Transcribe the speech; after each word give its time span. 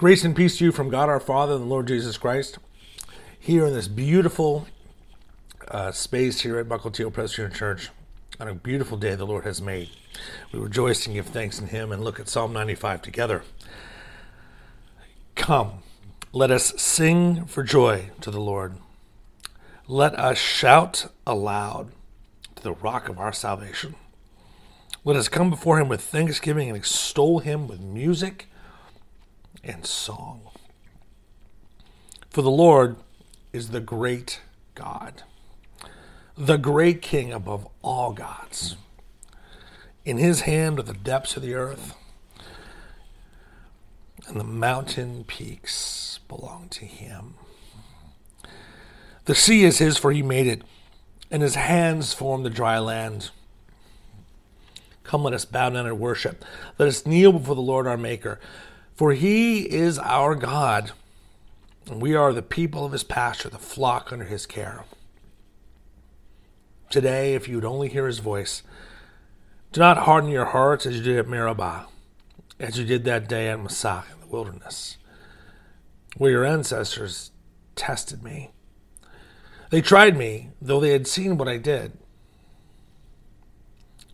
Grace 0.00 0.24
and 0.24 0.34
peace 0.34 0.56
to 0.56 0.64
you 0.64 0.72
from 0.72 0.88
God 0.88 1.10
our 1.10 1.20
Father 1.20 1.52
and 1.52 1.64
the 1.64 1.66
Lord 1.66 1.86
Jesus 1.86 2.16
Christ. 2.16 2.58
Here 3.38 3.66
in 3.66 3.74
this 3.74 3.86
beautiful 3.86 4.66
uh, 5.68 5.92
space 5.92 6.40
here 6.40 6.58
at 6.58 6.66
Mukilteo 6.66 7.12
Presbyterian 7.12 7.54
Church, 7.54 7.90
on 8.40 8.48
a 8.48 8.54
beautiful 8.54 8.96
day 8.96 9.14
the 9.14 9.26
Lord 9.26 9.44
has 9.44 9.60
made, 9.60 9.90
we 10.52 10.58
rejoice 10.58 11.04
and 11.04 11.14
give 11.14 11.26
thanks 11.26 11.60
in 11.60 11.66
Him 11.66 11.92
and 11.92 12.02
look 12.02 12.18
at 12.18 12.30
Psalm 12.30 12.50
95 12.54 13.02
together. 13.02 13.42
Come, 15.34 15.82
let 16.32 16.50
us 16.50 16.72
sing 16.80 17.44
for 17.44 17.62
joy 17.62 18.08
to 18.22 18.30
the 18.30 18.40
Lord. 18.40 18.76
Let 19.86 20.18
us 20.18 20.38
shout 20.38 21.12
aloud 21.26 21.92
to 22.56 22.62
the 22.62 22.72
rock 22.72 23.10
of 23.10 23.18
our 23.18 23.34
salvation. 23.34 23.96
Let 25.04 25.16
us 25.16 25.28
come 25.28 25.50
before 25.50 25.78
Him 25.78 25.90
with 25.90 26.00
thanksgiving 26.00 26.68
and 26.68 26.76
extol 26.78 27.40
Him 27.40 27.68
with 27.68 27.80
music 27.80 28.49
and 29.62 29.86
song. 29.86 30.42
For 32.30 32.42
the 32.42 32.50
Lord 32.50 32.96
is 33.52 33.70
the 33.70 33.80
great 33.80 34.40
God, 34.74 35.22
the 36.36 36.56
great 36.56 37.02
King 37.02 37.32
above 37.32 37.66
all 37.82 38.12
gods. 38.12 38.76
In 40.04 40.16
his 40.16 40.42
hand 40.42 40.78
are 40.78 40.82
the 40.82 40.94
depths 40.94 41.36
of 41.36 41.42
the 41.42 41.54
earth, 41.54 41.94
and 44.26 44.38
the 44.38 44.44
mountain 44.44 45.24
peaks 45.24 46.20
belong 46.28 46.68
to 46.70 46.84
him. 46.84 47.34
The 49.24 49.34
sea 49.34 49.64
is 49.64 49.78
his, 49.78 49.98
for 49.98 50.12
he 50.12 50.22
made 50.22 50.46
it, 50.46 50.62
and 51.30 51.42
his 51.42 51.56
hands 51.56 52.12
formed 52.12 52.44
the 52.46 52.50
dry 52.50 52.78
land. 52.78 53.30
Come, 55.02 55.24
let 55.24 55.34
us 55.34 55.44
bow 55.44 55.70
down 55.70 55.86
and 55.86 55.98
worship. 55.98 56.44
Let 56.78 56.88
us 56.88 57.04
kneel 57.04 57.32
before 57.32 57.56
the 57.56 57.60
Lord 57.60 57.86
our 57.86 57.96
Maker. 57.96 58.40
For 59.00 59.14
he 59.14 59.62
is 59.62 59.98
our 59.98 60.34
God, 60.34 60.92
and 61.90 62.02
we 62.02 62.14
are 62.14 62.34
the 62.34 62.42
people 62.42 62.84
of 62.84 62.92
his 62.92 63.02
pasture, 63.02 63.48
the 63.48 63.56
flock 63.56 64.12
under 64.12 64.26
his 64.26 64.44
care. 64.44 64.84
Today, 66.90 67.32
if 67.32 67.48
you 67.48 67.54
would 67.54 67.64
only 67.64 67.88
hear 67.88 68.06
his 68.06 68.18
voice, 68.18 68.62
do 69.72 69.80
not 69.80 69.96
harden 69.96 70.28
your 70.28 70.44
hearts 70.44 70.84
as 70.84 70.98
you 70.98 71.02
did 71.02 71.16
at 71.16 71.28
Meribah, 71.28 71.86
as 72.58 72.78
you 72.78 72.84
did 72.84 73.04
that 73.04 73.26
day 73.26 73.48
at 73.48 73.58
Massah 73.58 74.04
in 74.12 74.20
the 74.20 74.26
wilderness, 74.26 74.98
where 76.18 76.32
your 76.32 76.44
ancestors 76.44 77.30
tested 77.76 78.22
me. 78.22 78.50
They 79.70 79.80
tried 79.80 80.14
me, 80.14 80.50
though 80.60 80.78
they 80.78 80.90
had 80.90 81.06
seen 81.06 81.38
what 81.38 81.48
I 81.48 81.56
did. 81.56 81.96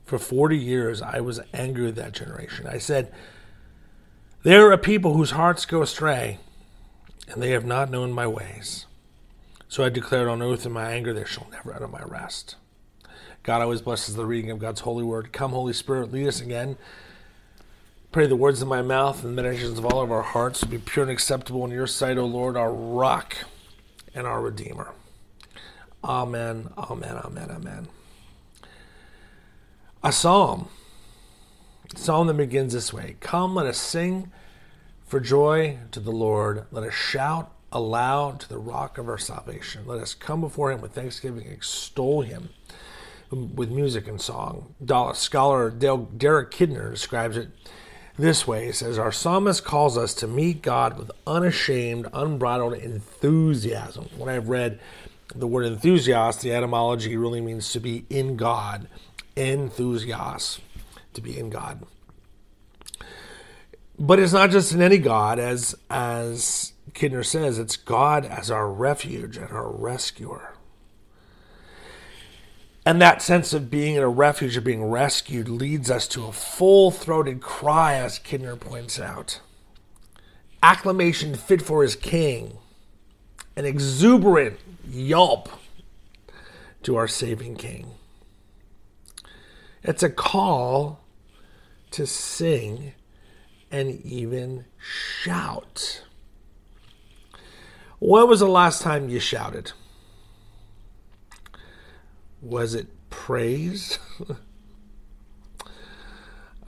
For 0.05 0.21
40 0.21 0.57
years, 0.57 1.03
I 1.03 1.19
was 1.19 1.41
angry 1.53 1.87
with 1.87 1.97
that 1.97 2.13
generation. 2.13 2.69
I 2.69 2.79
said, 2.79 3.13
there 4.47 4.71
are 4.71 4.79
people 4.79 5.15
whose 5.15 5.33
hearts 5.33 5.67
go 5.67 5.83
astray, 5.83 6.39
and 7.27 7.43
they 7.43 7.51
have 7.51 7.65
not 7.65 7.91
known 7.91 8.13
my 8.13 8.29
ways. 8.29 8.87
So 9.67 9.83
I 9.83 9.89
declared 9.89 10.29
on 10.29 10.41
oath 10.41 10.65
in 10.65 10.71
my 10.71 10.93
anger, 10.93 11.13
they 11.13 11.25
shall 11.25 11.49
never 11.51 11.75
enter 11.75 11.89
my 11.89 12.05
rest. 12.05 12.55
God 13.43 13.61
always 13.61 13.81
blesses 13.81 14.15
the 14.15 14.25
reading 14.25 14.53
of 14.53 14.61
God's 14.61 14.83
holy 14.83 15.03
word. 15.03 15.33
Come, 15.33 15.51
Holy 15.51 15.73
Spirit, 15.73 16.13
lead 16.13 16.29
us 16.29 16.41
again. 16.41 16.77
Pray 18.13 18.29
the 18.29 18.37
words 18.37 18.63
of 18.63 18.69
my 18.69 18.83
mouth 18.83 19.25
and 19.25 19.37
the 19.37 19.43
meditations 19.43 19.81
of 19.81 19.87
all 19.87 20.01
of 20.01 20.13
our 20.13 20.23
hearts 20.23 20.61
to 20.61 20.67
be 20.67 20.79
pure 20.79 21.03
and 21.03 21.11
acceptable 21.11 21.65
in 21.65 21.73
your 21.73 21.89
sight, 21.89 22.17
O 22.17 22.25
Lord, 22.25 22.57
our 22.57 22.73
rock 22.73 23.35
and 24.15 24.29
our 24.29 24.41
redeemer. 24.41 24.93
Amen, 26.05 26.71
amen, 26.79 27.17
amen, 27.17 27.51
amen. 27.51 27.89
A 30.05 30.13
psalm 30.13 30.69
psalm 31.95 32.27
that 32.27 32.35
begins 32.35 32.73
this 32.73 32.93
way 32.93 33.17
Come, 33.21 33.55
let 33.55 33.67
us 33.67 33.79
sing 33.79 34.31
for 35.07 35.21
joy 35.21 35.79
to 35.93 36.01
the 36.01 36.11
Lord. 36.11 36.65
Let 36.71 36.85
us 36.85 36.95
shout 36.95 37.53
aloud 37.73 38.41
to 38.41 38.49
the 38.49 38.59
rock 38.59 38.99
of 38.99 39.09
our 39.09 39.19
salvation. 39.19 39.87
Let 39.87 40.01
us 40.01 40.15
come 40.15 40.41
before 40.41 40.73
him 40.73 40.81
with 40.81 40.93
thanksgiving, 40.93 41.47
extol 41.47 42.23
him 42.23 42.51
with 43.31 43.71
music 43.71 44.09
and 44.09 44.21
song. 44.21 44.75
Scholar 45.15 45.71
Derek 45.71 46.51
Kidner 46.51 46.91
describes 46.91 47.37
it 47.37 47.49
this 48.19 48.47
way. 48.47 48.67
He 48.67 48.73
says, 48.73 48.99
Our 48.99 49.13
psalmist 49.13 49.65
calls 49.65 49.99
us 49.99 50.15
to 50.15 50.27
meet 50.27 50.63
God 50.63 50.99
with 50.99 51.11
unashamed, 51.27 52.07
unbridled 52.13 52.75
enthusiasm. 52.75 54.09
When 54.17 54.29
I've 54.29 54.49
read 54.49 54.81
the 55.35 55.47
word 55.47 55.67
enthusiast, 55.67 56.41
the 56.41 56.53
etymology 56.53 57.17
really 57.17 57.41
means 57.41 57.73
to 57.73 57.81
be 57.81 58.07
in 58.09 58.37
God. 58.37 58.89
Enthusiast 59.37 60.61
to 61.17 61.21
be 61.21 61.39
in 61.39 61.51
God. 61.51 61.85
But 63.99 64.19
it's 64.19 64.33
not 64.33 64.51
just 64.51 64.73
in 64.73 64.83
any 64.83 64.99
God, 64.99 65.39
as 65.39 65.75
as 65.91 66.73
Kidner 66.93 67.25
says, 67.25 67.59
it's 67.59 67.77
God 67.77 68.25
as 68.25 68.51
our 68.51 68.71
refuge 68.71 69.37
and 69.37 69.51
our 69.51 69.69
rescuer. 69.69 70.55
And 72.85 73.03
that 73.03 73.21
sense 73.21 73.53
of 73.53 73.71
being 73.71 73.97
in 73.97 74.03
a 74.03 74.09
refuge, 74.09 74.57
of 74.57 74.65
being 74.65 74.85
rescued, 74.85 75.49
leads 75.49 75.91
us 75.91 76.07
to 76.09 76.27
a 76.27 76.33
full 76.33 76.91
throated 76.93 77.41
cry, 77.41 77.95
as 77.95 78.19
Kidner 78.19 78.59
points 78.59 79.01
out. 79.01 79.41
Acclamation 80.63 81.35
fit 81.35 81.63
for 81.63 81.83
his 81.83 81.97
king, 81.97 82.59
an 83.57 83.65
exuberant 83.65 84.61
yelp 84.89 85.49
to 86.85 86.97
our 86.97 87.09
saving 87.09 87.57
king. 87.57 87.91
It's 89.83 90.03
a 90.03 90.11
call 90.11 91.01
to 91.97 92.07
sing 92.07 92.93
and 93.71 94.05
even 94.05 94.67
shout. 94.79 96.05
When 97.99 98.29
was 98.29 98.41
the 98.41 98.49
last 98.49 98.83
time 98.83 99.09
you 99.09 99.19
shouted? 99.19 99.73
Was 102.43 102.75
it 102.75 102.89
praise? 103.09 103.99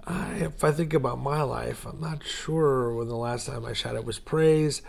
I, 0.07 0.31
if 0.37 0.65
I 0.65 0.73
think 0.73 0.95
about 0.95 1.19
my 1.19 1.43
life, 1.43 1.85
I'm 1.85 2.01
not 2.01 2.25
sure 2.25 2.95
when 2.95 3.09
the 3.09 3.17
last 3.17 3.47
time 3.47 3.67
I 3.67 3.75
shouted 3.75 4.07
was 4.07 4.19
praise. 4.19 4.81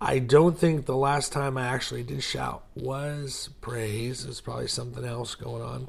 I 0.00 0.18
don't 0.18 0.58
think 0.58 0.86
the 0.86 0.96
last 0.96 1.30
time 1.30 1.58
I 1.58 1.66
actually 1.66 2.04
did 2.04 2.22
shout 2.22 2.64
was 2.74 3.50
praise. 3.60 4.24
There's 4.24 4.40
probably 4.40 4.68
something 4.68 5.04
else 5.04 5.34
going 5.34 5.62
on 5.62 5.88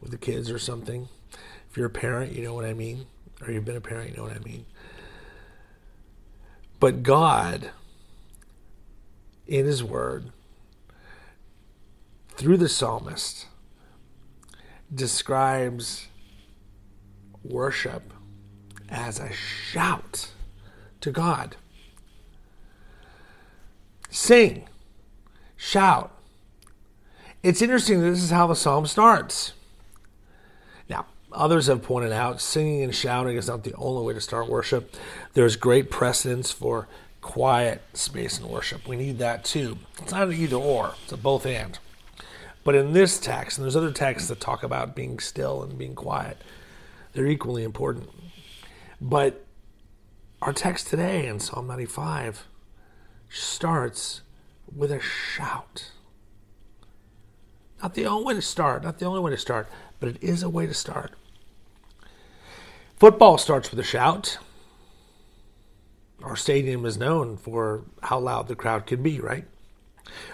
with 0.00 0.10
the 0.10 0.18
kids 0.18 0.50
or 0.50 0.58
something. 0.58 1.08
You're 1.78 1.86
a 1.86 1.90
parent, 1.90 2.34
you 2.34 2.42
know 2.42 2.54
what 2.54 2.64
I 2.64 2.74
mean, 2.74 3.06
or 3.40 3.52
you've 3.52 3.64
been 3.64 3.76
a 3.76 3.80
parent, 3.80 4.10
you 4.10 4.16
know 4.16 4.24
what 4.24 4.34
I 4.34 4.40
mean. 4.40 4.66
But 6.80 7.04
God, 7.04 7.70
in 9.46 9.64
His 9.64 9.84
Word, 9.84 10.32
through 12.30 12.56
the 12.56 12.68
psalmist, 12.68 13.46
describes 14.92 16.08
worship 17.44 18.12
as 18.88 19.20
a 19.20 19.32
shout 19.32 20.30
to 21.00 21.12
God. 21.12 21.54
Sing, 24.10 24.68
shout. 25.56 26.10
It's 27.44 27.62
interesting 27.62 28.00
that 28.00 28.10
this 28.10 28.24
is 28.24 28.30
how 28.30 28.48
the 28.48 28.56
psalm 28.56 28.84
starts. 28.88 29.52
Others 31.32 31.66
have 31.66 31.82
pointed 31.82 32.12
out 32.12 32.40
singing 32.40 32.82
and 32.82 32.94
shouting 32.94 33.36
is 33.36 33.48
not 33.48 33.64
the 33.64 33.74
only 33.74 34.04
way 34.04 34.14
to 34.14 34.20
start 34.20 34.48
worship. 34.48 34.96
There's 35.34 35.56
great 35.56 35.90
precedence 35.90 36.50
for 36.50 36.88
quiet 37.20 37.82
space 37.92 38.38
in 38.38 38.48
worship. 38.48 38.88
We 38.88 38.96
need 38.96 39.18
that 39.18 39.44
too. 39.44 39.78
It's 40.00 40.12
not 40.12 40.28
an 40.28 40.34
either 40.34 40.56
or, 40.56 40.94
it's 41.02 41.12
a 41.12 41.16
both 41.16 41.44
and. 41.44 41.78
But 42.64 42.74
in 42.74 42.92
this 42.92 43.18
text, 43.18 43.58
and 43.58 43.64
there's 43.64 43.76
other 43.76 43.92
texts 43.92 44.28
that 44.28 44.40
talk 44.40 44.62
about 44.62 44.94
being 44.94 45.18
still 45.18 45.62
and 45.62 45.78
being 45.78 45.94
quiet, 45.94 46.38
they're 47.12 47.26
equally 47.26 47.64
important. 47.64 48.08
But 49.00 49.44
our 50.40 50.52
text 50.52 50.88
today 50.88 51.26
in 51.26 51.40
Psalm 51.40 51.66
95 51.66 52.46
starts 53.28 54.22
with 54.74 54.90
a 54.90 55.00
shout. 55.00 55.90
Not 57.82 57.94
the 57.94 58.06
only 58.06 58.24
way 58.24 58.34
to 58.34 58.42
start, 58.42 58.82
not 58.82 58.98
the 58.98 59.06
only 59.06 59.20
way 59.20 59.30
to 59.30 59.36
start, 59.36 59.68
but 60.00 60.08
it 60.08 60.22
is 60.22 60.42
a 60.42 60.48
way 60.48 60.66
to 60.66 60.74
start. 60.74 61.12
Football 62.98 63.38
starts 63.38 63.70
with 63.70 63.78
a 63.78 63.84
shout. 63.84 64.38
Our 66.20 66.34
stadium 66.34 66.84
is 66.84 66.98
known 66.98 67.36
for 67.36 67.84
how 68.02 68.18
loud 68.18 68.48
the 68.48 68.56
crowd 68.56 68.86
can 68.86 69.04
be, 69.04 69.20
right? 69.20 69.44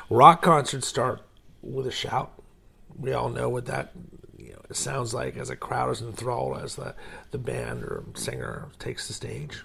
Rock 0.09 0.41
concerts 0.41 0.89
start 0.89 1.21
with 1.61 1.87
a 1.87 1.93
shout. 1.93 2.33
We 2.99 3.13
all 3.13 3.29
know 3.29 3.51
what 3.51 3.67
that 3.67 3.93
you 4.39 4.53
know, 4.53 4.61
sounds 4.73 5.13
like 5.13 5.37
as 5.37 5.51
a 5.51 5.57
crowd 5.57 5.91
is 5.91 6.01
enthralled 6.01 6.57
as 6.57 6.77
the, 6.77 6.95
the 7.33 7.39
band 7.39 7.83
or 7.83 8.03
singer 8.15 8.69
takes 8.79 9.09
the 9.09 9.13
stage. 9.13 9.63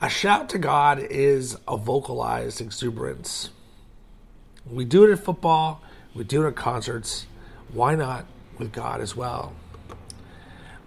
A 0.00 0.08
shout 0.08 0.48
to 0.50 0.58
God 0.58 1.00
is 1.00 1.56
a 1.66 1.76
vocalized 1.76 2.60
exuberance. 2.60 3.50
We 4.64 4.84
do 4.84 5.02
it 5.02 5.10
at 5.10 5.24
football, 5.24 5.82
we 6.14 6.22
do 6.22 6.44
it 6.44 6.48
at 6.48 6.54
concerts. 6.54 7.26
Why 7.72 7.96
not 7.96 8.26
with 8.58 8.70
God 8.70 9.00
as 9.00 9.16
well? 9.16 9.54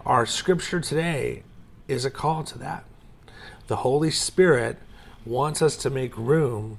Our 0.04 0.26
scripture 0.26 0.80
today 0.80 1.44
is 1.86 2.04
a 2.04 2.10
call 2.10 2.42
to 2.44 2.58
that. 2.58 2.82
The 3.68 3.76
Holy 3.76 4.10
Spirit 4.10 4.78
wants 5.24 5.62
us 5.62 5.76
to 5.76 5.90
make 5.90 6.16
room 6.16 6.78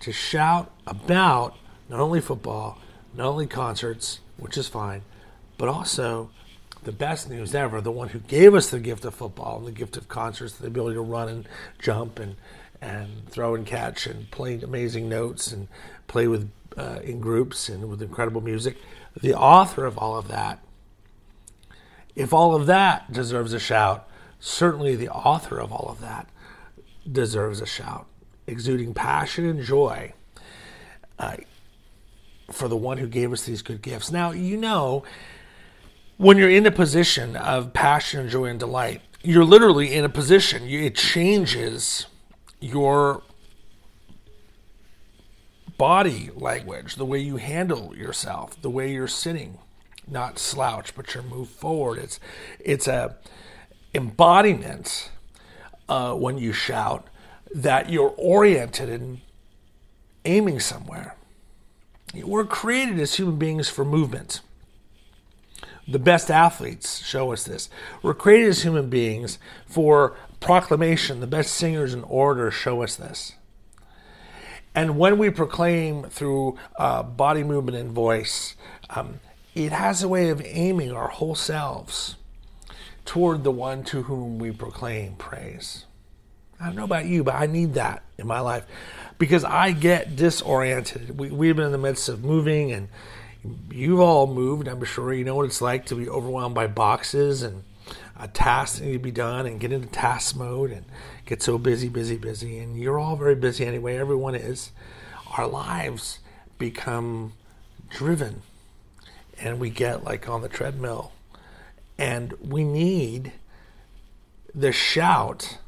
to 0.00 0.10
shout 0.10 0.72
about 0.84 1.56
not 1.88 2.00
only 2.00 2.20
football, 2.20 2.80
not 3.14 3.26
only 3.26 3.46
concerts, 3.46 4.18
which 4.38 4.58
is 4.58 4.66
fine, 4.66 5.02
but 5.56 5.68
also 5.68 6.30
the 6.82 6.90
best 6.90 7.30
news 7.30 7.54
ever, 7.54 7.80
the 7.80 7.92
one 7.92 8.08
who 8.08 8.18
gave 8.18 8.54
us 8.54 8.70
the 8.70 8.80
gift 8.80 9.04
of 9.04 9.14
football 9.14 9.58
and 9.58 9.68
the 9.68 9.72
gift 9.72 9.96
of 9.96 10.08
concerts, 10.08 10.54
the 10.54 10.66
ability 10.66 10.96
to 10.96 11.00
run 11.00 11.28
and 11.28 11.48
jump 11.78 12.18
and 12.18 12.34
and 12.80 13.28
throw 13.30 13.54
and 13.54 13.66
catch 13.66 14.06
and 14.06 14.30
play 14.32 14.60
amazing 14.60 15.08
notes 15.08 15.52
and 15.52 15.68
play 16.08 16.26
with 16.26 16.50
uh, 16.76 16.98
in 17.04 17.20
groups 17.20 17.68
and 17.68 17.88
with 17.88 18.02
incredible 18.02 18.40
music. 18.40 18.76
The 19.18 19.32
author 19.32 19.86
of 19.86 19.96
all 19.96 20.18
of 20.18 20.26
that, 20.28 20.58
if 22.16 22.32
all 22.32 22.54
of 22.54 22.66
that 22.66 23.12
deserves 23.12 23.52
a 23.52 23.58
shout, 23.58 24.08
certainly 24.40 24.94
the 24.96 25.08
author 25.08 25.58
of 25.60 25.72
all 25.72 25.88
of 25.88 26.00
that 26.00 26.28
deserves 27.10 27.60
a 27.60 27.66
shout, 27.66 28.06
exuding 28.46 28.94
passion 28.94 29.44
and 29.46 29.62
joy 29.62 30.12
uh, 31.18 31.36
for 32.50 32.68
the 32.68 32.76
one 32.76 32.98
who 32.98 33.06
gave 33.06 33.32
us 33.32 33.44
these 33.44 33.62
good 33.62 33.82
gifts. 33.82 34.10
Now, 34.10 34.30
you 34.30 34.56
know 34.56 35.04
when 36.16 36.38
you're 36.38 36.50
in 36.50 36.66
a 36.66 36.70
position 36.70 37.36
of 37.36 37.72
passion, 37.72 38.28
joy, 38.28 38.46
and 38.46 38.60
delight, 38.60 39.02
you're 39.22 39.44
literally 39.44 39.92
in 39.92 40.04
a 40.04 40.08
position, 40.08 40.64
it 40.64 40.94
changes 40.94 42.06
your 42.60 43.22
body 45.76 46.30
language, 46.34 46.96
the 46.96 47.04
way 47.04 47.18
you 47.18 47.36
handle 47.36 47.96
yourself, 47.96 48.60
the 48.62 48.70
way 48.70 48.92
you're 48.92 49.08
sitting, 49.08 49.58
not 50.08 50.38
slouch, 50.38 50.94
but 50.94 51.14
you're 51.14 51.22
move 51.22 51.48
forward. 51.48 51.98
It's 51.98 52.20
it's 52.60 52.86
a 52.86 53.16
embodiment 53.94 55.10
uh, 55.88 56.14
when 56.14 56.38
you 56.38 56.52
shout 56.52 57.06
that 57.54 57.90
you're 57.90 58.14
oriented 58.16 58.88
and 58.88 59.20
aiming 60.24 60.60
somewhere. 60.60 61.16
We're 62.14 62.44
created 62.44 62.98
as 63.00 63.14
human 63.14 63.38
beings 63.38 63.68
for 63.68 63.84
movement. 63.84 64.40
The 65.86 65.98
best 65.98 66.30
athletes 66.30 67.04
show 67.04 67.32
us 67.32 67.44
this. 67.44 67.68
We're 68.02 68.14
created 68.14 68.48
as 68.48 68.62
human 68.62 68.88
beings 68.88 69.38
for 69.66 70.16
proclamation. 70.40 71.20
The 71.20 71.26
best 71.26 71.52
singers 71.52 71.92
and 71.92 72.04
orators 72.08 72.54
show 72.54 72.82
us 72.82 72.96
this. 72.96 73.32
And 74.74 74.98
when 74.98 75.18
we 75.18 75.30
proclaim 75.30 76.04
through 76.04 76.58
uh, 76.76 77.02
body 77.02 77.44
movement 77.44 77.76
and 77.76 77.92
voice, 77.92 78.56
um, 78.90 79.20
it 79.54 79.72
has 79.72 80.02
a 80.02 80.08
way 80.08 80.30
of 80.30 80.42
aiming 80.44 80.92
our 80.92 81.08
whole 81.08 81.34
selves 81.34 82.16
toward 83.04 83.44
the 83.44 83.50
one 83.50 83.84
to 83.84 84.02
whom 84.02 84.38
we 84.38 84.50
proclaim 84.50 85.14
praise. 85.14 85.84
I 86.60 86.66
don't 86.66 86.76
know 86.76 86.84
about 86.84 87.06
you, 87.06 87.22
but 87.22 87.34
I 87.34 87.46
need 87.46 87.74
that 87.74 88.02
in 88.18 88.26
my 88.26 88.40
life 88.40 88.64
because 89.18 89.44
I 89.44 89.72
get 89.72 90.16
disoriented. 90.16 91.18
We, 91.18 91.30
we've 91.30 91.56
been 91.56 91.66
in 91.66 91.72
the 91.72 91.78
midst 91.78 92.08
of 92.08 92.24
moving 92.24 92.72
and 92.72 92.88
you've 93.70 94.00
all 94.00 94.26
moved, 94.26 94.66
I'm 94.66 94.82
sure. 94.84 95.12
You 95.12 95.24
know 95.24 95.36
what 95.36 95.46
it's 95.46 95.60
like 95.60 95.86
to 95.86 95.94
be 95.94 96.08
overwhelmed 96.08 96.54
by 96.54 96.66
boxes 96.66 97.42
and 97.42 97.64
a 98.18 98.28
task 98.28 98.78
that 98.78 98.84
need 98.84 98.92
to 98.94 98.98
be 98.98 99.10
done 99.10 99.46
and 99.46 99.60
get 99.60 99.72
into 99.72 99.88
task 99.88 100.36
mode 100.36 100.70
and 100.70 100.84
get 101.26 101.42
so 101.42 101.58
busy, 101.58 101.88
busy, 101.88 102.16
busy. 102.16 102.58
And 102.58 102.78
you're 102.78 102.98
all 102.98 103.16
very 103.16 103.34
busy 103.34 103.66
anyway, 103.66 103.96
everyone 103.96 104.34
is. 104.34 104.70
Our 105.36 105.46
lives 105.46 106.20
become 106.58 107.34
driven 107.90 108.42
and 109.40 109.58
we 109.58 109.70
get 109.70 110.04
like 110.04 110.28
on 110.28 110.42
the 110.42 110.48
treadmill. 110.48 111.12
And 111.98 112.32
we 112.40 112.64
need 112.64 113.32
the 114.54 114.72
shout 114.72 115.58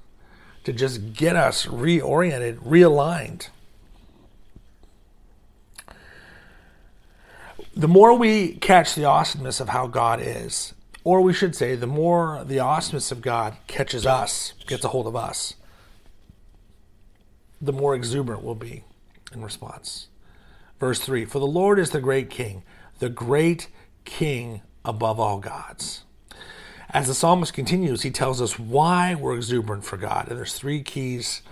to 0.65 0.73
just 0.73 1.15
get 1.15 1.37
us 1.37 1.67
reoriented, 1.67 2.59
realigned. 2.59 3.49
the 7.77 7.89
more 7.89 8.15
we 8.15 8.55
catch 8.55 8.95
the 8.95 9.05
awesomeness 9.05 9.61
of 9.61 9.69
how 9.69 9.87
God 9.87 10.19
is, 10.21 10.73
or 11.05 11.21
we 11.21 11.35
should 11.35 11.55
say, 11.55 11.77
the 11.77 11.87
more 11.87 12.43
the 12.45 12.59
awesomeness 12.59 13.13
of 13.13 13.21
God 13.21 13.57
catches 13.67 14.07
us, 14.07 14.55
gets 14.67 14.83
a 14.83 14.89
hold 14.89 15.07
of 15.07 15.15
us, 15.15 15.55
the 17.61 17.75
more 17.75 17.95
exuberant 17.95 18.43
we'll 18.43 18.55
be 18.55 18.83
in 19.33 19.43
response. 19.43 20.09
Verse 20.81 21.01
3 21.01 21.27
For 21.27 21.39
the 21.39 21.47
Lord 21.47 21.79
is 21.79 21.91
the 21.91 22.01
great 22.01 22.31
King, 22.31 22.63
the 22.99 23.09
great 23.09 23.69
King 24.05 24.63
above 24.85 25.19
all 25.19 25.39
gods. 25.39 26.05
As 26.91 27.09
the 27.09 27.15
psalmist 27.15 27.53
continues, 27.53 28.03
he 28.03 28.11
tells 28.11 28.41
us 28.41 28.59
why 28.59 29.15
we're 29.15 29.35
exuberant 29.35 29.85
for 29.85 29.97
God. 29.97 30.29
And 30.29 30.39
there's 30.39 30.55
three 30.55 30.83
keys 30.83 31.43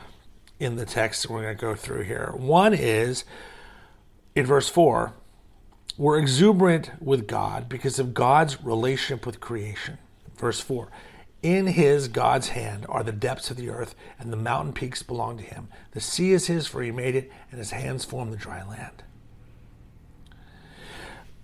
in 0.60 0.76
the 0.76 0.86
text 0.86 1.22
that 1.22 1.30
we're 1.30 1.42
going 1.42 1.56
to 1.56 1.60
go 1.60 1.74
through 1.74 2.04
here. 2.04 2.32
One 2.36 2.72
is 2.72 3.24
in 4.34 4.46
verse 4.46 4.68
4 4.68 5.12
we're 5.96 6.18
exuberant 6.18 6.90
with 7.00 7.28
God 7.28 7.68
because 7.68 8.00
of 8.00 8.14
God's 8.14 8.62
relationship 8.64 9.24
with 9.24 9.38
creation. 9.38 9.98
Verse 10.36 10.60
4 10.60 10.88
In 11.42 11.68
his, 11.68 12.08
God's 12.08 12.48
hand, 12.48 12.84
are 12.88 13.04
the 13.04 13.12
depths 13.12 13.50
of 13.50 13.56
the 13.56 13.70
earth, 13.70 13.94
and 14.18 14.32
the 14.32 14.36
mountain 14.36 14.72
peaks 14.72 15.04
belong 15.04 15.38
to 15.38 15.44
him. 15.44 15.68
The 15.92 16.00
sea 16.00 16.32
is 16.32 16.48
his, 16.48 16.66
for 16.66 16.82
he 16.82 16.90
made 16.90 17.14
it, 17.14 17.30
and 17.50 17.58
his 17.58 17.70
hands 17.70 18.04
formed 18.04 18.32
the 18.32 18.36
dry 18.36 18.64
land. 18.64 19.04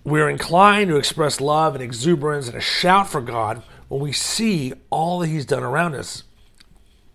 We're 0.03 0.31
inclined 0.31 0.89
to 0.91 0.97
express 0.97 1.41
love 1.41 1.75
and 1.75 1.85
exuberance 1.85 2.49
and 2.49 2.57
a 2.57 2.61
shout 2.61 3.11
for 3.11 3.21
God 3.21 3.63
when 3.89 4.01
we 4.01 4.13
see 4.13 4.73
all 4.89 5.19
that 5.19 5.27
he's 5.27 5.45
done 5.45 5.63
around 5.63 5.95
us, 5.95 6.23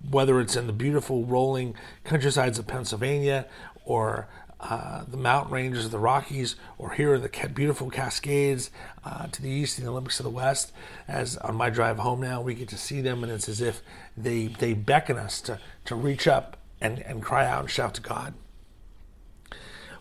whether 0.08 0.40
it's 0.40 0.56
in 0.56 0.68
the 0.68 0.74
beautiful 0.74 1.26
rolling 1.26 1.74
countrysides 2.04 2.60
of 2.60 2.68
Pennsylvania 2.68 3.48
or 3.86 4.28
uh, 4.60 5.04
the 5.08 5.18
mountain 5.18 5.52
ranges 5.52 5.86
of 5.86 5.92
the 5.92 6.00
Rockies, 6.00 6.56
or 6.78 6.92
here 6.92 7.14
are 7.14 7.20
the 7.20 7.30
beautiful 7.54 7.90
Cascades 7.90 8.72
uh, 9.04 9.28
to 9.28 9.42
the 9.42 9.50
east 9.50 9.78
and 9.78 9.86
the 9.86 9.92
Olympics 9.92 10.18
to 10.18 10.24
the 10.24 10.30
west. 10.30 10.72
As 11.08 11.38
on 11.38 11.56
my 11.56 11.70
drive 11.70 11.98
home 11.98 12.22
now, 12.22 12.42
we 12.42 12.54
get 12.54 12.70
to 12.70 12.78
see 12.78 13.02
them, 13.02 13.24
and 13.24 13.32
it's 13.32 13.50
as 13.50 13.62
if 13.62 13.82
they 14.16 14.48
they 14.48 14.74
beckon 14.74 15.18
us 15.18 15.42
to 15.42 15.60
to 15.86 15.96
reach 15.96 16.28
up 16.28 16.58
and, 16.80 17.00
and 17.00 17.22
cry 17.22 17.46
out 17.46 17.62
and 17.62 17.70
shout 17.70 17.96
to 17.96 18.02
God. 18.02 18.34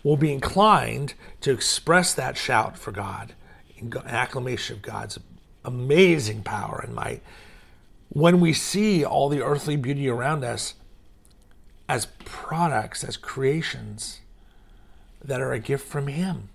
We'll 0.05 0.17
be 0.19 0.33
inclined 0.33 1.15
to 1.41 1.51
express 1.51 2.15
that 2.15 2.37
shout 2.37 2.79
for 2.79 2.93
God, 2.93 3.35
in 3.77 3.93
acclamation 4.07 4.77
of 4.77 4.83
God's 4.83 5.19
amazing 5.65 6.43
power 6.43 6.83
and 6.85 6.95
might, 6.95 7.23
when 8.11 8.39
we 8.39 8.53
see 8.53 9.05
all 9.05 9.29
the 9.29 9.43
earthly 9.43 9.77
beauty 9.77 10.09
around 10.09 10.45
us 10.45 10.75
as 11.89 12.07
products, 12.25 13.03
as 13.03 13.17
creations 13.17 14.21
that 15.25 15.41
are 15.41 15.53
a 15.53 15.59
gift 15.59 15.87
from 15.89 16.07
Him. 16.07 16.51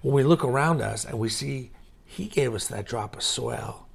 When 0.00 0.14
we 0.14 0.22
look 0.22 0.42
around 0.42 0.80
us 0.80 1.04
and 1.04 1.18
we 1.18 1.28
see 1.28 1.70
He 2.06 2.26
gave 2.26 2.54
us 2.54 2.66
that 2.68 2.86
drop 2.86 3.14
of 3.14 3.22
soil, 3.22 3.86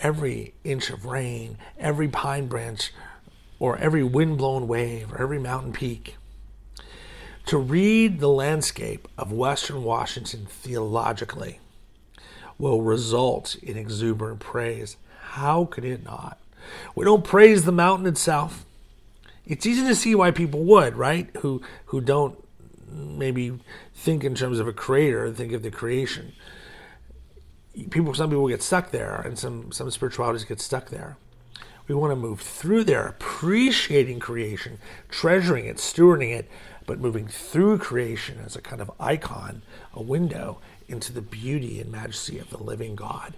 every 0.00 0.54
inch 0.64 0.88
of 0.88 1.04
rain, 1.04 1.58
every 1.78 2.08
pine 2.08 2.46
branch, 2.46 2.92
or 3.58 3.76
every 3.78 4.04
wind-blown 4.04 4.68
wave, 4.68 5.12
or 5.12 5.22
every 5.22 5.38
mountain 5.38 5.72
peak. 5.72 6.16
To 7.46 7.58
read 7.58 8.20
the 8.20 8.28
landscape 8.28 9.08
of 9.16 9.32
Western 9.32 9.82
Washington 9.82 10.46
theologically 10.46 11.60
will 12.58 12.82
result 12.82 13.56
in 13.56 13.76
exuberant 13.76 14.40
praise. 14.40 14.96
How 15.20 15.64
could 15.64 15.84
it 15.84 16.04
not? 16.04 16.38
We 16.94 17.04
don't 17.04 17.24
praise 17.24 17.64
the 17.64 17.72
mountain 17.72 18.06
itself 18.06 18.64
it's 19.48 19.64
easy 19.64 19.82
to 19.86 19.94
see 19.94 20.14
why 20.14 20.30
people 20.30 20.62
would, 20.64 20.96
right? 20.96 21.30
Who 21.38 21.62
who 21.86 22.00
don't 22.00 22.38
maybe 22.90 23.58
think 23.94 24.22
in 24.22 24.34
terms 24.34 24.60
of 24.60 24.68
a 24.68 24.72
creator, 24.72 25.32
think 25.32 25.52
of 25.52 25.62
the 25.62 25.70
creation. 25.70 26.32
People, 27.90 28.12
some 28.14 28.28
people 28.28 28.48
get 28.48 28.62
stuck 28.62 28.90
there, 28.90 29.14
and 29.24 29.38
some 29.38 29.72
some 29.72 29.90
spiritualities 29.90 30.44
get 30.44 30.60
stuck 30.60 30.90
there. 30.90 31.16
We 31.88 31.94
want 31.94 32.12
to 32.12 32.16
move 32.16 32.42
through 32.42 32.84
there, 32.84 33.06
appreciating 33.06 34.20
creation, 34.20 34.78
treasuring 35.08 35.64
it, 35.64 35.78
stewarding 35.78 36.36
it, 36.36 36.48
but 36.86 37.00
moving 37.00 37.26
through 37.26 37.78
creation 37.78 38.38
as 38.44 38.54
a 38.54 38.60
kind 38.60 38.82
of 38.82 38.90
icon, 39.00 39.62
a 39.94 40.02
window 40.02 40.60
into 40.86 41.12
the 41.12 41.22
beauty 41.22 41.80
and 41.80 41.90
majesty 41.90 42.38
of 42.38 42.50
the 42.50 42.62
living 42.62 42.94
God 42.94 43.34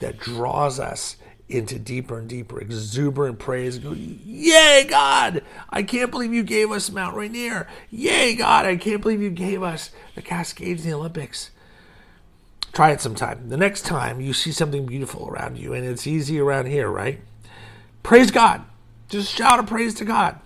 that 0.00 0.18
draws 0.18 0.80
us 0.80 1.16
into 1.48 1.78
deeper 1.78 2.18
and 2.18 2.28
deeper 2.28 2.60
exuberant 2.60 3.38
praise. 3.38 3.78
Go, 3.78 3.92
Yay, 3.92 4.86
God! 4.88 5.42
I 5.68 5.82
can't 5.82 6.10
believe 6.10 6.32
you 6.32 6.42
gave 6.42 6.70
us 6.70 6.90
Mount 6.90 7.16
Rainier. 7.16 7.68
Yay, 7.90 8.34
God! 8.34 8.66
I 8.66 8.76
can't 8.76 9.02
believe 9.02 9.22
you 9.22 9.30
gave 9.30 9.62
us 9.62 9.90
the 10.14 10.22
Cascades 10.22 10.84
in 10.84 10.90
the 10.90 10.96
Olympics. 10.96 11.50
Try 12.72 12.90
it 12.90 13.00
sometime. 13.00 13.48
The 13.48 13.56
next 13.56 13.82
time 13.82 14.20
you 14.20 14.32
see 14.32 14.52
something 14.52 14.86
beautiful 14.86 15.28
around 15.28 15.58
you, 15.58 15.72
and 15.72 15.84
it's 15.84 16.06
easy 16.06 16.38
around 16.38 16.66
here, 16.66 16.88
right? 16.88 17.20
Praise 18.02 18.30
God. 18.30 18.64
Just 19.08 19.34
shout 19.34 19.58
a 19.58 19.64
praise 19.64 19.94
to 19.94 20.04
God. 20.04 20.38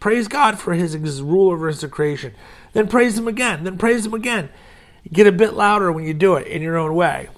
Praise 0.00 0.28
God 0.28 0.58
for 0.58 0.74
his 0.74 0.96
rule 1.20 1.50
over 1.50 1.68
his 1.68 1.84
creation. 1.90 2.34
Then 2.72 2.88
praise 2.88 3.18
him 3.18 3.28
again. 3.28 3.64
Then 3.64 3.76
praise 3.76 4.06
him 4.06 4.14
again. 4.14 4.48
Get 5.12 5.26
a 5.26 5.32
bit 5.32 5.54
louder 5.54 5.92
when 5.92 6.04
you 6.04 6.14
do 6.14 6.34
it 6.36 6.46
in 6.46 6.62
your 6.62 6.76
own 6.76 6.94
way 6.94 7.28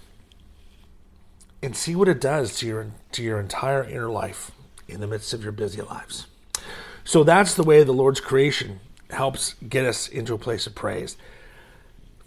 and 1.63 1.77
see 1.77 1.95
what 1.95 2.09
it 2.09 2.21
does 2.21 2.57
to 2.59 2.67
your 2.67 2.93
to 3.13 3.23
your 3.23 3.39
entire 3.39 3.85
inner 3.85 4.11
life 4.11 4.51
in 4.89 5.01
the 5.01 5.07
midst 5.07 5.33
of 5.33 5.43
your 5.43 5.53
busy 5.53 5.83
lives. 5.83 6.27
So 7.05 7.25
that's 7.25 7.55
the 7.55 7.63
way 7.63 7.83
the 7.83 7.93
Lord's 7.93 8.21
creation 8.21 8.81
helps 9.11 9.55
get 9.55 9.85
us 9.85 10.09
into 10.09 10.35
a 10.35 10.39
place 10.39 10.67
of 10.67 10.75
praise. 10.75 11.17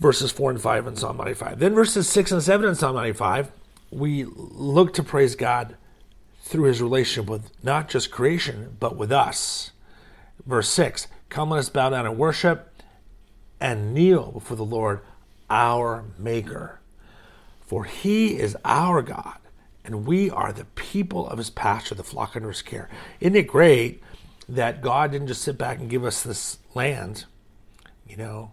Verses 0.03 0.33
4 0.33 0.51
and 0.51 0.62
5 0.62 0.88
in 0.88 0.95
Psalm 0.98 1.15
95. 1.15 1.60
Then 1.60 1.74
verses 1.74 2.10
6 2.10 2.33
and 2.33 2.43
7 2.43 2.67
in 2.67 2.75
Psalm 2.75 2.93
95, 2.93 3.53
we 3.89 4.25
look 4.25 4.93
to 4.95 5.01
praise 5.01 5.33
God 5.33 5.77
through 6.41 6.65
his 6.65 6.81
relationship 6.81 7.29
with 7.29 7.50
not 7.63 7.88
just 7.88 8.12
creation, 8.12 8.75
but 8.81 8.98
with 8.98 9.13
us. 9.13 9.72
Verse 10.45 10.67
6 10.67 11.07
Come, 11.29 11.51
let 11.51 11.60
us 11.60 11.69
bow 11.69 11.89
down 11.89 12.05
and 12.05 12.17
worship 12.17 12.74
and 13.62 13.93
kneel 13.93 14.33
before 14.33 14.57
the 14.57 14.65
Lord, 14.65 15.00
our 15.50 16.03
Maker. 16.17 16.81
For 17.62 17.86
he 17.86 18.38
is 18.38 18.57
our 18.65 19.01
God, 19.01 19.38
and 19.86 20.05
we 20.05 20.29
are 20.29 20.51
the 20.51 20.65
people 20.65 21.29
of 21.29 21.38
his 21.38 21.50
pasture, 21.50 21.95
the 21.95 22.03
flock 22.03 22.36
under 22.36 22.50
his 22.50 22.62
care. 22.62 22.89
Isn't 23.22 23.38
it 23.38 23.48
great 23.48 24.03
that 24.50 24.81
God 24.81 25.13
didn't 25.13 25.27
just 25.27 25.43
sit 25.43 25.57
back 25.57 25.79
and 25.79 25.89
give 25.89 26.03
us 26.03 26.22
this 26.22 26.57
land, 26.75 27.24
you 28.05 28.17
know, 28.17 28.51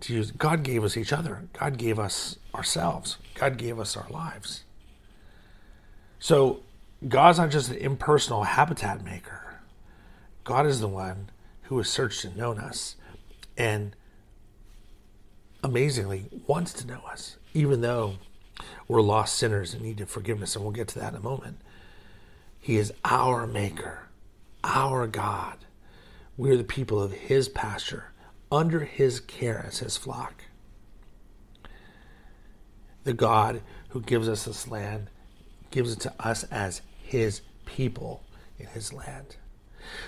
to 0.00 0.14
use? 0.14 0.30
God 0.30 0.62
gave 0.62 0.84
us 0.84 0.96
each 0.96 1.12
other, 1.12 1.48
God 1.52 1.78
gave 1.78 1.98
us 1.98 2.38
ourselves, 2.54 3.18
God 3.34 3.56
gave 3.56 3.78
us 3.78 3.96
our 3.96 4.08
lives. 4.10 4.64
So 6.18 6.60
God's 7.06 7.38
not 7.38 7.50
just 7.50 7.70
an 7.70 7.76
impersonal 7.76 8.42
habitat 8.44 9.04
maker. 9.04 9.60
God 10.44 10.66
is 10.66 10.80
the 10.80 10.88
one 10.88 11.30
who 11.62 11.76
has 11.78 11.88
searched 11.88 12.24
and 12.24 12.36
known 12.36 12.58
us 12.58 12.96
and 13.56 13.94
amazingly 15.62 16.26
wants 16.46 16.72
to 16.72 16.86
know 16.86 17.00
us, 17.10 17.36
even 17.54 17.82
though 17.82 18.14
we're 18.86 19.02
lost 19.02 19.36
sinners 19.36 19.74
and 19.74 19.82
need 19.82 20.08
forgiveness. 20.08 20.56
And 20.56 20.64
we'll 20.64 20.72
get 20.72 20.88
to 20.88 20.98
that 20.98 21.12
in 21.12 21.18
a 21.18 21.22
moment. 21.22 21.60
He 22.60 22.76
is 22.76 22.92
our 23.04 23.46
maker, 23.46 24.08
our 24.64 25.06
God. 25.06 25.58
We 26.36 26.50
are 26.50 26.56
the 26.56 26.64
people 26.64 27.00
of 27.02 27.12
his 27.12 27.48
pasture, 27.48 28.12
under 28.50 28.80
his 28.80 29.20
care 29.20 29.64
as 29.66 29.78
his 29.78 29.96
flock. 29.96 30.44
The 33.04 33.12
God 33.12 33.62
who 33.90 34.00
gives 34.00 34.28
us 34.28 34.44
this 34.44 34.68
land 34.68 35.08
gives 35.70 35.92
it 35.92 36.00
to 36.00 36.14
us 36.18 36.44
as 36.44 36.82
his 37.02 37.42
people 37.66 38.22
in 38.58 38.66
his 38.66 38.92
land. 38.92 39.36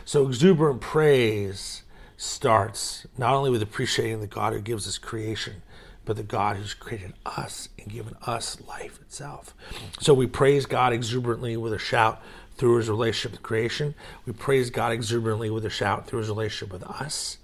So 0.05 0.27
exuberant 0.27 0.81
praise 0.81 1.83
starts 2.17 3.07
not 3.17 3.35
only 3.35 3.51
with 3.51 3.63
appreciating 3.63 4.21
the 4.21 4.27
God 4.27 4.53
who 4.53 4.61
gives 4.61 4.87
us 4.87 4.99
creation, 4.99 5.63
but 6.05 6.17
the 6.17 6.23
God 6.23 6.57
who's 6.57 6.75
created 6.75 7.15
us 7.25 7.69
and 7.79 7.89
given 7.89 8.17
us 8.27 8.61
life 8.67 9.01
itself. 9.01 9.55
So 10.01 10.13
we 10.13 10.27
praise 10.27 10.67
God 10.67 10.93
exuberantly 10.93 11.57
with 11.57 11.73
a 11.73 11.79
shout 11.79 12.21
through 12.57 12.77
his 12.77 12.91
relationship 12.91 13.33
with 13.33 13.43
creation. 13.43 13.95
We 14.27 14.33
praise 14.33 14.71
God 14.71 14.93
exuberantly 14.93 15.51
with 15.51 15.65
a 15.65 15.71
shout 15.71 16.07
through 16.07 16.21
his 16.21 16.29
relationship 16.29 16.73
with 16.73 16.83
us 16.83 17.39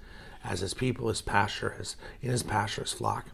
as 0.46 0.60
his 0.60 0.74
people, 0.74 1.08
his 1.08 1.22
pasture, 1.22 1.70
his 1.70 1.96
in 2.22 2.30
his 2.30 2.42
pasture, 2.42 2.82
his 2.82 2.92
flock. 2.92 3.26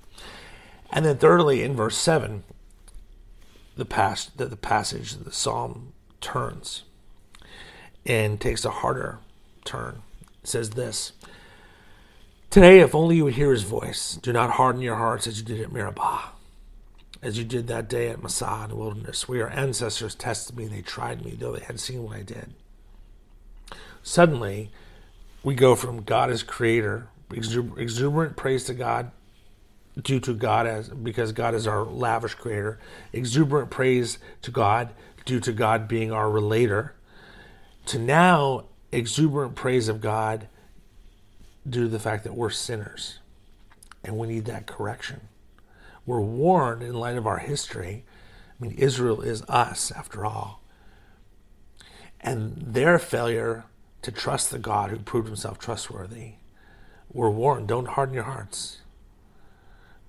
And 0.90 1.04
then 1.04 1.18
thirdly, 1.18 1.62
in 1.62 1.74
verse 1.74 1.96
seven, 1.96 2.44
the 3.76 3.84
past 3.84 4.38
the, 4.38 4.46
the 4.46 4.56
passage, 4.56 5.14
the 5.14 5.32
psalm 5.32 5.92
turns 6.20 6.84
and 8.04 8.40
takes 8.40 8.64
a 8.64 8.70
harder 8.70 9.18
turn. 9.64 10.02
It 10.42 10.48
says 10.48 10.70
this 10.70 11.12
Today, 12.50 12.80
if 12.80 12.94
only 12.94 13.16
you 13.16 13.24
would 13.24 13.34
hear 13.34 13.50
his 13.50 13.62
voice, 13.62 14.18
do 14.20 14.32
not 14.32 14.50
harden 14.50 14.82
your 14.82 14.96
hearts 14.96 15.26
as 15.26 15.38
you 15.38 15.44
did 15.44 15.60
at 15.60 15.72
Meribah, 15.72 16.32
as 17.22 17.38
you 17.38 17.44
did 17.44 17.66
that 17.68 17.88
day 17.88 18.10
at 18.10 18.22
Massah 18.22 18.62
in 18.64 18.70
the 18.70 18.76
wilderness, 18.76 19.26
where 19.26 19.38
your 19.38 19.50
ancestors 19.50 20.14
tested 20.14 20.56
me, 20.56 20.66
they 20.66 20.82
tried 20.82 21.24
me, 21.24 21.34
though 21.34 21.52
they 21.52 21.64
had 21.64 21.80
seen 21.80 22.02
what 22.02 22.16
I 22.16 22.22
did. 22.22 22.52
Suddenly, 24.02 24.70
we 25.42 25.54
go 25.54 25.74
from 25.74 26.02
God 26.02 26.30
as 26.30 26.42
creator, 26.42 27.08
exuberant 27.30 28.36
praise 28.36 28.64
to 28.64 28.74
God 28.74 29.10
due 30.00 30.20
to 30.20 30.34
God 30.34 30.66
as 30.66 30.88
because 30.88 31.32
God 31.32 31.54
is 31.54 31.66
our 31.66 31.84
lavish 31.84 32.34
creator, 32.34 32.78
exuberant 33.12 33.70
praise 33.70 34.18
to 34.42 34.50
God 34.50 34.90
due 35.24 35.40
to 35.40 35.52
God 35.52 35.88
being 35.88 36.12
our 36.12 36.30
relator, 36.30 36.94
to 37.86 37.98
now 37.98 38.64
exuberant 38.90 39.54
praise 39.54 39.88
of 39.88 40.00
God 40.00 40.48
due 41.68 41.82
to 41.82 41.88
the 41.88 41.98
fact 41.98 42.24
that 42.24 42.34
we're 42.34 42.50
sinners 42.50 43.18
and 44.04 44.16
we 44.16 44.26
need 44.26 44.44
that 44.46 44.66
correction. 44.66 45.28
We're 46.04 46.20
warned 46.20 46.82
in 46.82 46.94
light 46.94 47.16
of 47.16 47.26
our 47.26 47.38
history. 47.38 48.04
I 48.58 48.62
mean, 48.62 48.72
Israel 48.72 49.20
is 49.20 49.42
us, 49.42 49.92
after 49.92 50.24
all. 50.24 50.60
And 52.20 52.56
their 52.56 52.98
failure 52.98 53.64
to 54.02 54.12
trust 54.12 54.50
the 54.50 54.58
God 54.58 54.90
who 54.90 54.98
proved 54.98 55.28
himself 55.28 55.58
trustworthy. 55.58 56.34
We're 57.12 57.30
warned 57.30 57.68
don't 57.68 57.88
harden 57.88 58.14
your 58.14 58.24
hearts. 58.24 58.78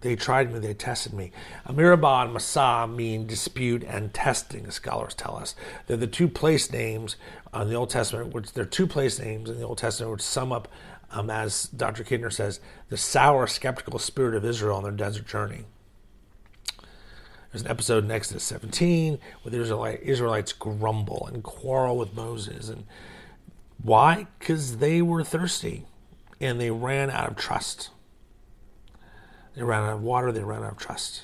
They 0.01 0.17
tried 0.17 0.51
me, 0.51 0.59
they 0.59 0.73
tested 0.73 1.13
me. 1.13 1.31
Meribah 1.71 2.23
and 2.23 2.33
Massah 2.33 2.87
mean 2.87 3.25
dispute 3.25 3.83
and 3.83 4.13
testing, 4.13 4.69
scholars 4.69 5.13
tell 5.13 5.37
us. 5.37 5.55
They're 5.87 5.95
the 5.95 6.07
two 6.07 6.27
place 6.27 6.69
names 6.69 7.15
in 7.53 7.69
the 7.69 7.75
Old 7.75 7.89
Testament, 7.89 8.33
which 8.33 8.51
they're 8.51 8.65
two 8.65 8.85
place 8.85 9.17
names 9.17 9.49
in 9.49 9.59
the 9.59 9.65
Old 9.65 9.77
Testament 9.77 10.11
which 10.11 10.21
sum 10.21 10.51
up, 10.51 10.67
um, 11.11 11.29
as 11.29 11.63
Dr. 11.67 12.03
Kidner 12.03 12.33
says, 12.33 12.59
the 12.89 12.97
sour, 12.97 13.47
skeptical 13.47 13.97
spirit 13.97 14.35
of 14.35 14.43
Israel 14.43 14.75
on 14.75 14.83
their 14.83 14.91
desert 14.91 15.25
journey. 15.25 15.63
There's 17.53 17.61
an 17.61 17.71
episode 17.71 18.03
in 18.03 18.11
Exodus 18.11 18.43
17 18.43 19.19
where 19.43 19.51
the 19.51 20.01
Israelites 20.03 20.51
grumble 20.51 21.29
and 21.31 21.43
quarrel 21.43 21.97
with 21.97 22.13
Moses. 22.13 22.67
And 22.67 22.85
why? 23.81 24.27
Because 24.39 24.77
they 24.77 25.01
were 25.01 25.23
thirsty 25.23 25.85
and 26.39 26.59
they 26.59 26.71
ran 26.71 27.09
out 27.09 27.29
of 27.29 27.35
trust. 27.35 27.89
They 29.55 29.63
ran 29.63 29.83
out 29.83 29.93
of 29.93 30.01
water, 30.01 30.31
they 30.31 30.43
ran 30.43 30.63
out 30.63 30.73
of 30.73 30.77
trust. 30.77 31.23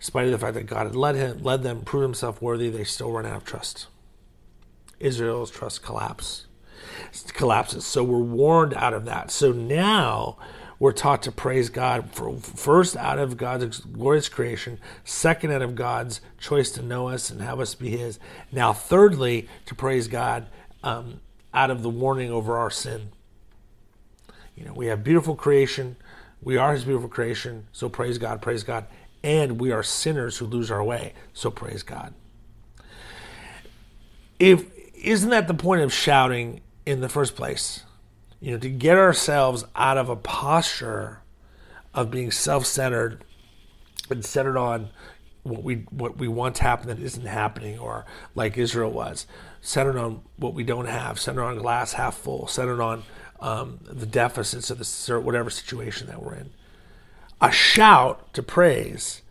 Despite 0.00 0.30
the 0.30 0.38
fact 0.38 0.54
that 0.54 0.66
God 0.66 0.86
had 0.86 0.96
led 0.96 1.14
him, 1.14 1.42
led 1.42 1.62
them, 1.62 1.82
proved 1.82 2.02
himself 2.02 2.42
worthy, 2.42 2.70
they 2.70 2.84
still 2.84 3.12
ran 3.12 3.26
out 3.26 3.36
of 3.36 3.44
trust. 3.44 3.86
Israel's 4.98 5.50
trust 5.50 5.82
collapsed. 5.82 6.46
collapses. 7.34 7.86
So 7.86 8.02
we're 8.02 8.18
warned 8.18 8.74
out 8.74 8.94
of 8.94 9.04
that. 9.04 9.30
So 9.30 9.52
now 9.52 10.38
we're 10.82 10.90
taught 10.90 11.22
to 11.22 11.30
praise 11.30 11.68
God 11.70 12.10
for 12.10 12.36
first 12.36 12.96
out 12.96 13.20
of 13.20 13.36
God's 13.36 13.78
glorious 13.78 14.28
creation, 14.28 14.80
second 15.04 15.52
out 15.52 15.62
of 15.62 15.76
God's 15.76 16.20
choice 16.38 16.72
to 16.72 16.82
know 16.82 17.08
us 17.08 17.30
and 17.30 17.40
have 17.40 17.60
us 17.60 17.76
be 17.76 17.90
His. 17.90 18.18
Now, 18.50 18.72
thirdly, 18.72 19.48
to 19.66 19.76
praise 19.76 20.08
God 20.08 20.48
um, 20.82 21.20
out 21.54 21.70
of 21.70 21.82
the 21.82 21.90
warning 21.90 22.30
over 22.30 22.56
our 22.56 22.70
sin. 22.70 23.10
You 24.56 24.64
know, 24.64 24.72
we 24.72 24.86
have 24.86 25.02
beautiful 25.02 25.34
creation. 25.34 25.96
We 26.42 26.56
are 26.56 26.72
his 26.72 26.84
beautiful 26.84 27.08
creation, 27.08 27.68
so 27.72 27.88
praise 27.88 28.18
God, 28.18 28.42
praise 28.42 28.64
God. 28.64 28.86
And 29.22 29.60
we 29.60 29.70
are 29.70 29.84
sinners 29.84 30.38
who 30.38 30.46
lose 30.46 30.70
our 30.72 30.82
way, 30.82 31.14
so 31.32 31.50
praise 31.50 31.84
God. 31.84 32.14
If 34.40 34.64
isn't 34.96 35.30
that 35.30 35.46
the 35.46 35.54
point 35.54 35.82
of 35.82 35.92
shouting 35.92 36.60
in 36.84 37.00
the 37.00 37.08
first 37.08 37.36
place? 37.36 37.84
You 38.40 38.52
know, 38.52 38.58
to 38.58 38.68
get 38.68 38.98
ourselves 38.98 39.64
out 39.76 39.98
of 39.98 40.08
a 40.08 40.16
posture 40.16 41.20
of 41.94 42.10
being 42.10 42.32
self-centered 42.32 43.22
and 44.10 44.24
centered 44.24 44.56
on 44.56 44.90
what 45.44 45.62
we 45.62 45.86
what 45.90 46.18
we 46.18 46.26
want 46.26 46.56
to 46.56 46.62
happen 46.62 46.88
that 46.88 46.98
isn't 46.98 47.26
happening, 47.26 47.78
or 47.78 48.04
like 48.34 48.58
Israel 48.58 48.90
was, 48.90 49.26
centered 49.62 49.96
on 49.96 50.20
what 50.36 50.52
we 50.52 50.64
don't 50.64 50.86
have, 50.86 51.18
centered 51.18 51.44
on 51.44 51.56
glass 51.56 51.94
half 51.94 52.16
full, 52.16 52.46
centered 52.48 52.82
on 52.82 53.04
um, 53.40 53.78
the 53.82 54.04
deficits 54.04 54.70
of 54.70 54.78
the 54.78 55.20
whatever 55.20 55.48
situation 55.48 56.08
that 56.08 56.22
we're 56.22 56.34
in. 56.34 56.50
A 57.40 57.50
shout 57.50 58.32
to 58.34 58.42
praise 58.42 59.22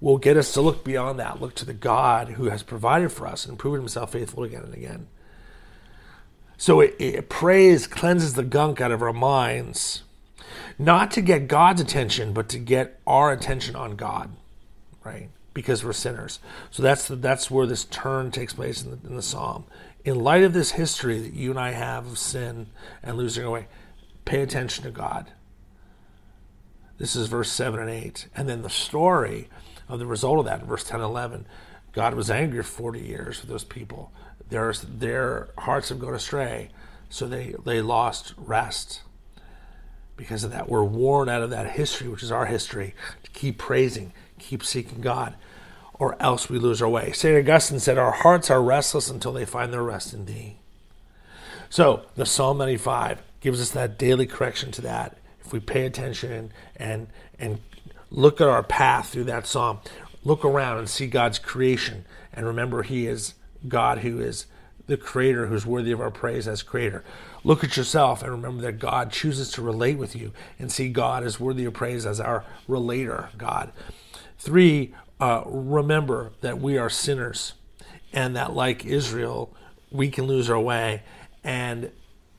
will 0.00 0.18
get 0.18 0.36
us 0.36 0.52
to 0.52 0.60
look 0.60 0.82
beyond 0.82 1.18
that, 1.18 1.40
look 1.40 1.54
to 1.56 1.64
the 1.64 1.74
God 1.74 2.30
who 2.30 2.46
has 2.46 2.62
provided 2.62 3.12
for 3.12 3.26
us 3.26 3.44
and 3.46 3.58
proven 3.58 3.80
himself 3.80 4.12
faithful 4.12 4.44
again 4.44 4.62
and 4.62 4.74
again. 4.74 5.08
So 6.56 6.80
it, 6.80 6.96
it, 6.98 7.28
praise 7.28 7.86
cleanses 7.86 8.34
the 8.34 8.42
gunk 8.42 8.80
out 8.80 8.92
of 8.92 9.02
our 9.02 9.12
minds, 9.12 10.02
not 10.78 11.10
to 11.12 11.20
get 11.20 11.48
God's 11.48 11.80
attention, 11.80 12.32
but 12.32 12.48
to 12.48 12.58
get 12.58 12.98
our 13.06 13.30
attention 13.30 13.76
on 13.76 13.96
God, 13.96 14.30
right? 15.04 15.30
Because 15.54 15.84
we're 15.84 15.92
sinners. 15.92 16.38
So 16.70 16.82
that's 16.82 17.08
the, 17.08 17.16
that's 17.16 17.50
where 17.50 17.66
this 17.66 17.84
turn 17.84 18.30
takes 18.30 18.52
place 18.52 18.82
in 18.82 18.90
the, 18.90 19.08
in 19.08 19.16
the 19.16 19.22
psalm 19.22 19.64
in 20.08 20.20
light 20.20 20.42
of 20.42 20.54
this 20.54 20.72
history 20.72 21.18
that 21.18 21.34
you 21.34 21.50
and 21.50 21.60
I 21.60 21.72
have 21.72 22.06
of 22.06 22.18
sin 22.18 22.68
and 23.02 23.18
losing 23.18 23.44
our 23.44 23.50
way, 23.50 23.66
pay 24.24 24.40
attention 24.40 24.84
to 24.84 24.90
God. 24.90 25.32
This 26.96 27.14
is 27.14 27.28
verse 27.28 27.52
7 27.52 27.78
and 27.78 27.90
8. 27.90 28.28
And 28.34 28.48
then 28.48 28.62
the 28.62 28.70
story 28.70 29.48
of 29.86 29.98
the 29.98 30.06
result 30.06 30.38
of 30.38 30.44
that, 30.46 30.64
verse 30.64 30.84
10 30.84 31.00
and 31.00 31.04
11. 31.04 31.46
God 31.92 32.14
was 32.14 32.30
angry 32.30 32.62
for 32.62 32.70
40 32.84 33.00
years 33.00 33.40
with 33.40 33.50
those 33.50 33.64
people. 33.64 34.10
Their, 34.48 34.72
their 34.72 35.48
hearts 35.58 35.90
have 35.90 35.98
gone 35.98 36.14
astray, 36.14 36.70
so 37.10 37.26
they, 37.26 37.54
they 37.64 37.82
lost 37.82 38.32
rest. 38.38 39.02
Because 40.16 40.42
of 40.42 40.50
that, 40.52 40.68
we're 40.68 40.84
worn 40.84 41.28
out 41.28 41.42
of 41.42 41.50
that 41.50 41.72
history, 41.72 42.08
which 42.08 42.22
is 42.22 42.32
our 42.32 42.46
history, 42.46 42.94
to 43.24 43.30
keep 43.30 43.58
praising, 43.58 44.12
keep 44.38 44.64
seeking 44.64 45.00
God. 45.00 45.34
or 46.00 46.20
else 46.22 46.48
we 46.48 46.58
lose 46.60 46.80
our 46.80 46.88
way. 46.88 47.10
St. 47.10 47.36
Augustine 47.36 47.80
said, 47.80 47.98
Our 47.98 48.12
hearts 48.12 48.50
are 48.50 48.62
restless 48.62 49.10
until 49.10 49.32
they 49.32 49.44
find 49.44 49.72
their 49.72 49.82
rest 49.82 50.14
in 50.14 50.26
thee. 50.26 50.56
So, 51.70 52.02
the 52.14 52.24
Psalm 52.24 52.58
95 52.58 53.20
gives 53.40 53.60
us 53.60 53.70
that 53.70 53.98
daily 53.98 54.26
correction 54.26 54.70
to 54.72 54.82
that. 54.82 55.18
If 55.44 55.52
we 55.52 55.60
pay 55.60 55.86
attention 55.86 56.52
and, 56.76 57.08
and 57.38 57.58
look 58.10 58.40
at 58.40 58.48
our 58.48 58.62
path 58.62 59.08
through 59.08 59.24
that 59.24 59.46
psalm, 59.46 59.80
look 60.24 60.44
around 60.44 60.78
and 60.78 60.88
see 60.88 61.06
God's 61.08 61.38
creation, 61.38 62.04
and 62.32 62.46
remember 62.46 62.82
He 62.82 63.06
is 63.06 63.34
God 63.66 63.98
who 63.98 64.20
is 64.20 64.46
the 64.86 64.96
creator 64.96 65.46
who's 65.46 65.66
worthy 65.66 65.92
of 65.92 66.00
our 66.00 66.10
praise 66.10 66.48
as 66.48 66.62
creator. 66.62 67.04
Look 67.44 67.62
at 67.62 67.76
yourself 67.76 68.22
and 68.22 68.32
remember 68.32 68.62
that 68.62 68.78
God 68.78 69.12
chooses 69.12 69.50
to 69.52 69.62
relate 69.62 69.98
with 69.98 70.16
you 70.16 70.32
and 70.58 70.70
see 70.70 70.88
God 70.88 71.22
as 71.22 71.38
worthy 71.38 71.64
of 71.64 71.74
praise 71.74 72.04
as 72.04 72.20
our 72.20 72.44
relator, 72.66 73.30
God. 73.38 73.72
Three, 74.38 74.94
uh, 75.20 75.42
remember 75.46 76.32
that 76.40 76.60
we 76.60 76.78
are 76.78 76.90
sinners 76.90 77.54
and 78.12 78.34
that, 78.36 78.54
like 78.54 78.84
Israel, 78.84 79.54
we 79.90 80.10
can 80.10 80.26
lose 80.26 80.50
our 80.50 80.60
way 80.60 81.02
and 81.44 81.90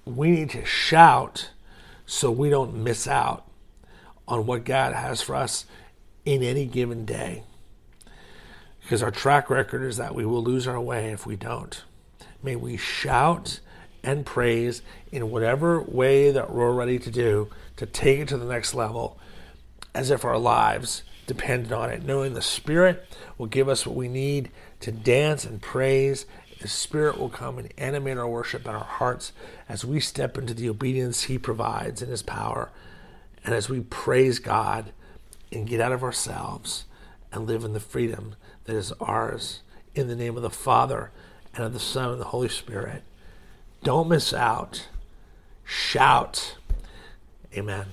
we 0.05 0.31
need 0.31 0.49
to 0.51 0.65
shout 0.65 1.51
so 2.05 2.31
we 2.31 2.49
don't 2.49 2.73
miss 2.73 3.07
out 3.07 3.45
on 4.27 4.45
what 4.45 4.63
God 4.63 4.93
has 4.93 5.21
for 5.21 5.35
us 5.35 5.65
in 6.25 6.43
any 6.43 6.65
given 6.65 7.05
day. 7.05 7.43
Because 8.81 9.03
our 9.03 9.11
track 9.11 9.49
record 9.49 9.83
is 9.83 9.97
that 9.97 10.15
we 10.15 10.25
will 10.25 10.43
lose 10.43 10.67
our 10.67 10.81
way 10.81 11.11
if 11.11 11.25
we 11.25 11.35
don't. 11.35 11.83
May 12.41 12.55
we 12.55 12.77
shout 12.77 13.59
and 14.03 14.25
praise 14.25 14.81
in 15.11 15.29
whatever 15.29 15.81
way 15.81 16.31
that 16.31 16.51
we're 16.51 16.71
ready 16.71 16.99
to 16.99 17.11
do 17.11 17.49
to 17.77 17.85
take 17.85 18.19
it 18.19 18.27
to 18.29 18.37
the 18.37 18.45
next 18.45 18.73
level 18.73 19.19
as 19.93 20.11
if 20.11 20.23
our 20.23 20.37
lives 20.37 21.03
depended 21.27 21.71
on 21.71 21.89
it, 21.89 22.03
knowing 22.03 22.33
the 22.33 22.41
Spirit 22.41 23.05
will 23.37 23.45
give 23.45 23.69
us 23.69 23.85
what 23.85 23.95
we 23.95 24.07
need 24.07 24.49
to 24.79 24.91
dance 24.91 25.45
and 25.45 25.61
praise. 25.61 26.25
The 26.61 26.67
Spirit 26.67 27.19
will 27.19 27.29
come 27.29 27.57
and 27.57 27.71
animate 27.77 28.17
our 28.17 28.27
worship 28.27 28.65
and 28.65 28.75
our 28.75 28.83
hearts 28.83 29.31
as 29.67 29.85
we 29.85 29.99
step 29.99 30.37
into 30.37 30.53
the 30.53 30.69
obedience 30.69 31.23
He 31.23 31.37
provides 31.37 32.01
in 32.01 32.09
His 32.09 32.23
power 32.23 32.71
and 33.43 33.53
as 33.53 33.69
we 33.69 33.81
praise 33.81 34.39
God 34.39 34.91
and 35.51 35.67
get 35.67 35.81
out 35.81 35.91
of 35.91 36.03
ourselves 36.03 36.85
and 37.31 37.45
live 37.45 37.63
in 37.63 37.73
the 37.73 37.79
freedom 37.79 38.35
that 38.65 38.75
is 38.75 38.91
ours 38.99 39.61
in 39.95 40.07
the 40.07 40.15
name 40.15 40.35
of 40.35 40.43
the 40.43 40.49
Father 40.49 41.11
and 41.55 41.63
of 41.63 41.73
the 41.73 41.79
Son 41.79 42.11
and 42.11 42.21
the 42.21 42.25
Holy 42.25 42.49
Spirit. 42.49 43.03
Don't 43.83 44.09
miss 44.09 44.33
out. 44.33 44.87
Shout. 45.63 46.55
Amen. 47.55 47.87